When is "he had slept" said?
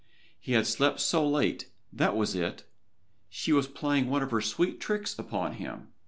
0.39-0.99